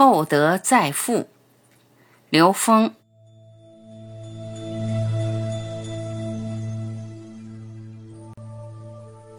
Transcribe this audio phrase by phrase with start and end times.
[0.00, 1.26] 厚德载富，
[2.30, 2.94] 刘峰。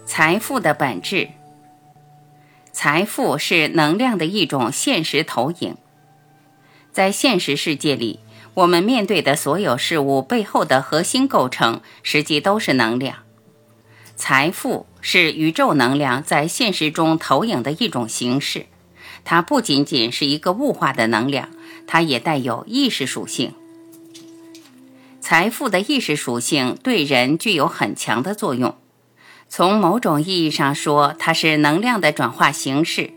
[0.05, 1.29] 财富的本质，
[2.73, 5.77] 财富是能量的一种现实投影。
[6.91, 8.19] 在现实世界里，
[8.55, 13.19] 我们面对的所有事物背后的核心构成，实际都是能量。
[14.17, 18.65] 财富是宇宙能量在现实中投影的一种形式。
[19.23, 21.49] 它不仅仅是一个物化的能量，
[21.85, 23.53] 它也带有意识属性。
[25.21, 28.75] 财富的意识属性对人具有很强的作用。
[29.47, 33.11] 从某种意义上说，它是能量的转化形式，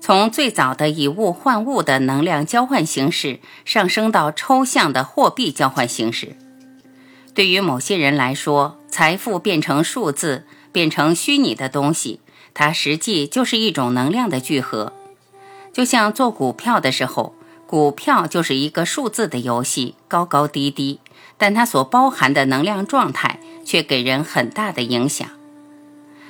[0.00, 6.36] 从最早的以物换物的能量交换形式，上升到抽象的货币交换形式。
[7.34, 12.20] 对于某些人来说，财富变成数字，变成虚拟的东西，
[12.54, 14.92] 它实际就是一种能量的聚合。
[15.74, 17.34] 就像做股票的时候，
[17.66, 21.00] 股票就是一个数字的游戏，高高低低，
[21.36, 25.28] 但它所包含的能量状态却给人很大的影响。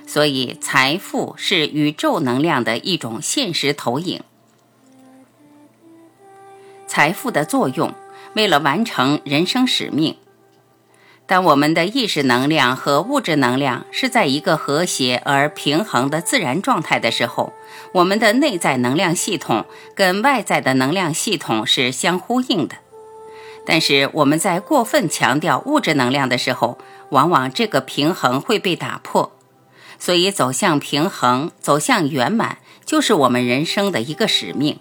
[0.06, 4.22] 所以，财富是宇宙能量的一种现实投影。
[6.86, 7.92] 财富的作用，
[8.34, 10.16] 为了完成人生使命。
[11.26, 17.54] 当我们的意识能量和物质能量是在一个和谐而平衡的自然状态的时候，
[17.92, 19.64] 我们的内在能量系统
[19.94, 22.76] 跟外在的能量系统是相呼应的。
[23.64, 26.76] 但是我们在过分强调物质能量的时候，
[27.08, 29.32] 往往这个平衡会被打破。
[29.98, 34.78] 所以，走向平衡、走向圆满，就是我们人生的一个使命。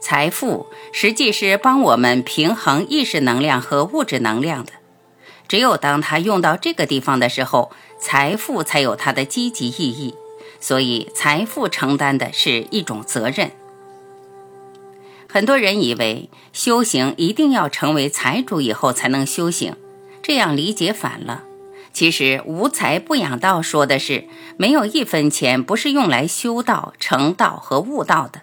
[0.00, 4.72] 财富实际是帮我们平衡意识能量和物质能量的。
[5.48, 7.70] 只有当它用到这个地方的时候，
[8.00, 10.14] 财富才有它的积极意义。
[10.58, 13.50] 所以，财富承担的是一种责任。
[15.28, 19.76] 很多人以为修行一定要成为财主以后才能修行，
[20.22, 21.44] 这样理解反了。
[21.92, 28.40] 其实，无财不养道说的是，没有一分钱不是用来修道、成道和悟道的。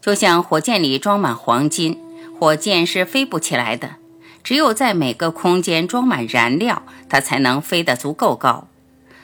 [0.00, 1.98] 就像火箭里装满黄金，
[2.38, 3.96] 火箭是飞不起来的。
[4.44, 8.68] 只有在每个空间装满燃料，它才能飞得足够高。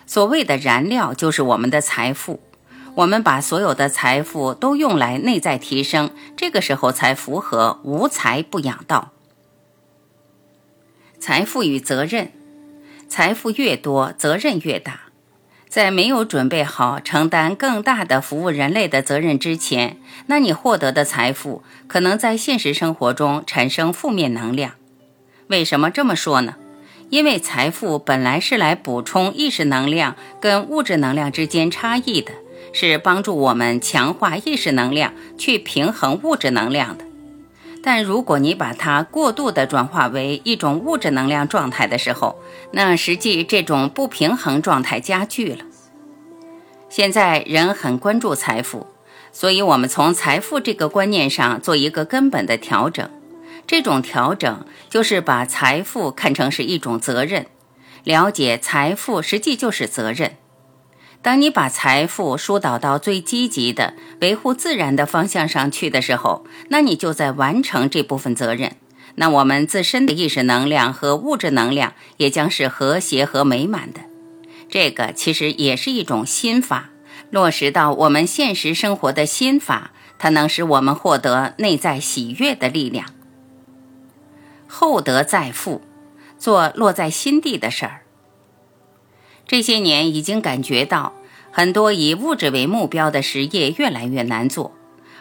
[0.06, 2.40] 所谓的燃料就是我们的财富。
[2.96, 9.12] 我们把所有的财富都用来内在提升，这个时候才符合无财不养道。
[11.18, 12.32] 财富与责任，
[13.08, 15.03] 财富越多，责任越大。
[15.74, 19.96] 在没有准备好承担更大的服务人类的责任之前，
[20.26, 24.74] 那你获得的财富可能在现实生活中产生负面能量。
[25.48, 26.54] 为什么这么说呢？
[27.10, 32.30] 因为财富本来是来补充意识能量跟物质能量之间差异的，
[32.72, 37.04] 是帮助我们强化意识能量去平衡物质能量的。
[37.86, 42.40] 但如果你把它过度的转化为一种物质能量状态的时候，
[42.70, 45.66] 那实际这种不平衡状态加剧了。
[46.88, 48.86] 现在人很关注财富，
[49.32, 53.10] 所以我们从财富这个观念上做一个根本的调整。
[53.66, 57.44] 这种调整就是把财富看成是一种责任，
[58.02, 60.36] 了解财富实际就是责任。
[61.24, 68.76] 当你把财富疏导到最积极的维护自然的方向上去的时候，那你就在完成这部分责任。
[69.14, 74.02] 那我们自身的意识能量和物质能量也将是和谐和美满的。
[74.68, 76.90] 这个其实也是一种心法，
[77.30, 83.06] 落实到我们现实生活的心法，它能使我们获得内在喜悦的力量。
[84.66, 85.80] 厚德载富，
[86.36, 88.03] 做落在心地的事儿。
[89.46, 91.12] 这些年已经感觉到，
[91.50, 94.72] 很多以物质为目标的实业越来越难做，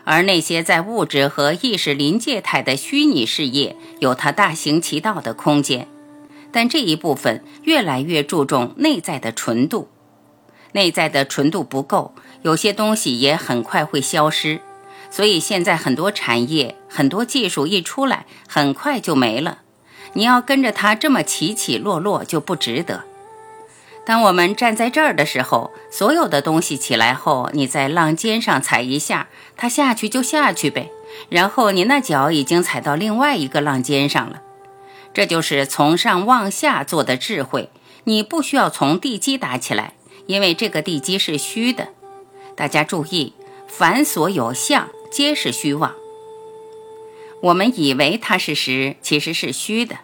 [0.05, 5.87] 而那些在物质和意识临界态的虚拟事业，有它大行其道的空间。
[6.51, 9.89] 但这一部分越来越注重内在的纯度，
[10.73, 14.61] 内在的纯度不够，有些东西也很快会消失。
[15.09, 19.59] 所以现在很多产业、很多技术一出来，很快就没了。
[20.13, 23.03] 你要跟着它这么起起落落，就不值得。
[24.05, 30.91] 当我们站在这儿的时候，所有的东西起来后，你在浪尖上踩一下，它下去就下去呗。
[31.29, 34.41] 然后你那脚已经踩到另外一个浪尖上了。
[35.13, 37.69] 这就是从上往下做的智慧。
[38.05, 39.93] 你不需要从地基打起来，
[40.25, 41.89] 因为这个地基是虚的。
[42.55, 43.33] 大家注意，
[43.67, 45.93] 凡所有相，皆是虚妄。
[47.43, 49.99] 我们以为它是实，其实是虚的。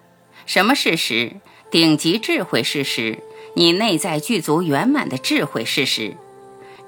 [0.46, 1.34] 什么是实？
[1.70, 3.20] 顶级智慧是实。
[3.56, 6.16] 你内在具足圆满的智慧是实，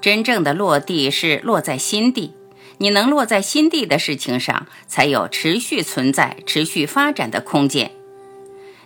[0.00, 2.32] 真正的落地是落在心地。
[2.78, 7.92] 你能落在心地的事情上，才有持续存在、持续发展的空间。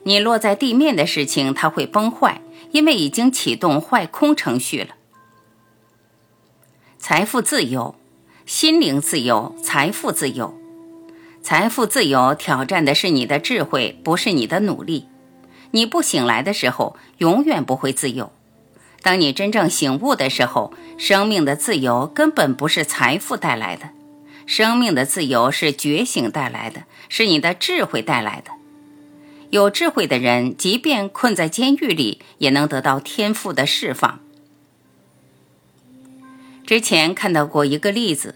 [0.03, 2.43] 你落在地面的事情，它会崩坏，
[2.73, 4.97] 因为已经启动坏空程序了。
[6.99, 7.95] 财富自由，
[8.45, 10.55] 心灵自由，财富自由。
[11.43, 15.07] 财富自由挑战的是你的智慧，不是你的努力。
[15.73, 18.33] 你不醒来的时候，永远不会自由。
[19.03, 23.91] 当你真正醒悟的时候，生命的自由根本不是财富带来的，
[24.47, 28.51] 生命的自由是觉醒带来的，是你的智慧带来的。
[29.51, 34.19] 有智慧的人，即便困在监狱里，也能得到天赋的释放。
[36.67, 38.35] 之前看到过一个例子，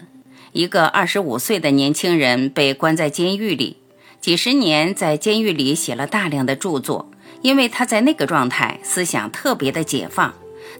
[0.53, 3.75] 一个二十五岁的年轻人被关在监狱里，
[4.21, 7.10] 几十年在监狱里写了大量的著作。
[7.41, 10.33] 因为他在那个状态，思想特别的解放，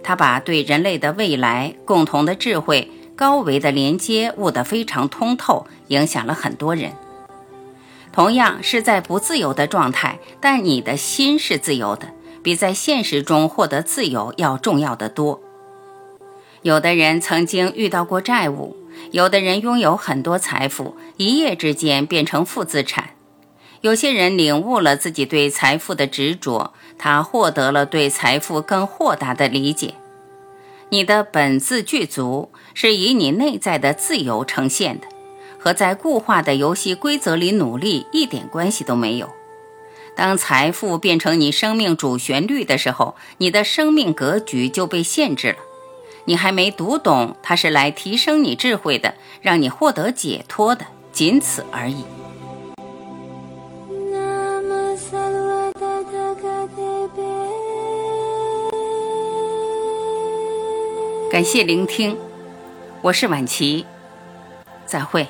[0.04, 6.92] 他把对人类的未来、共同的智慧、高维的连接悟得非常通透，影响了很多人。
[8.12, 12.10] 同样是在不自由的状态，但你的心是自由的，
[12.44, 15.42] 比在现实中获得自由要重要的多。
[16.62, 18.76] 有的人曾经遇到过债务，
[19.12, 23.12] 有的人拥有很多财富，一夜之间变成负资产。
[23.82, 29.96] 有些人领悟了自己对财富的执着，他获得了对财富更豁达的理解。
[30.90, 35.08] 你的本自具足，是以你内在的自由呈现的，
[35.58, 39.30] 和在固化的游戏规则里努力一点关系都没有。
[40.16, 45.58] 当财富变成你生命主旋律的时候，你的生命格局就被限制了。
[46.26, 52.04] 你还没读懂，它是来提升你智慧的，让你获得解脱的，仅此而已。
[61.32, 62.18] 感谢聆听，
[63.02, 63.86] 我是晚琪，
[64.86, 65.26] 再会。